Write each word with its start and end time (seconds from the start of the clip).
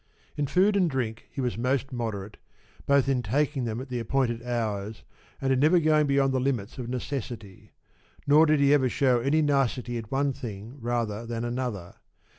In 0.35 0.47
food 0.47 0.75
and 0.75 0.89
drink 0.89 1.27
he 1.29 1.41
was 1.41 1.59
most 1.59 1.91
moderate, 1.93 2.37
both 2.87 3.07
in 3.07 3.21
taking 3.21 3.65
them 3.65 3.79
at 3.79 3.89
the 3.89 3.99
appointed 3.99 4.41
hours 4.41 5.03
and 5.39 5.53
in 5.53 5.59
never 5.59 5.77
going 5.79 6.07
beyond 6.07 6.33
the 6.33 6.39
limit 6.39 6.79
of 6.79 6.89
necessity; 6.89 7.73
nor 8.25 8.47
did 8.47 8.59
he 8.59 8.73
ever 8.73 8.89
shew 8.89 9.19
any 9.19 9.43
nicety 9.43 9.97
in 9.97 10.05
one 10.05 10.33
thing 10.33 10.79
rather 10.79 11.27
than 11.27 11.45
another. 11.45 11.97